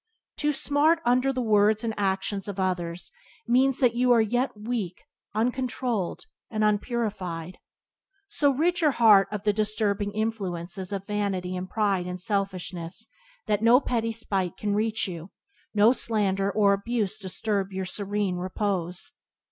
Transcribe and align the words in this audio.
To 0.37 0.51
smart 0.51 0.97
under 1.05 1.31
the 1.31 1.43
words 1.43 1.83
and 1.83 1.93
actions 1.95 2.47
of 2.47 2.59
others 2.59 3.11
means 3.47 3.77
that 3.77 3.93
you 3.93 4.11
are 4.13 4.19
yet 4.19 4.57
weak, 4.59 5.03
uncontrolled, 5.35 6.25
unpurified. 6.49 7.59
So 8.27 8.49
rid 8.49 8.81
your 8.81 8.93
heart 8.93 9.27
of 9.31 9.43
the 9.43 9.53
disturbing 9.53 10.11
influences 10.13 10.91
of 10.91 11.05
vanity 11.05 11.55
and 11.55 11.69
pride 11.69 12.07
and 12.07 12.19
selfishness 12.19 13.05
that 13.45 13.61
no 13.61 13.79
petty 13.79 14.11
spite 14.11 14.57
can 14.57 14.73
reach 14.73 15.07
you, 15.07 15.29
no 15.71 15.91
slander 15.93 16.51
or 16.51 16.73
abuse 16.73 17.19
disturb 17.19 17.71
your 17.71 17.85
serene 17.85 18.37
repose. 18.37 19.11